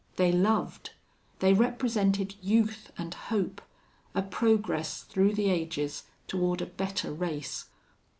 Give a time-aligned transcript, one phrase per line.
[0.15, 0.93] They loved.
[1.41, 3.61] They represented youth and hope
[4.15, 7.65] a progress through the ages toward a better race.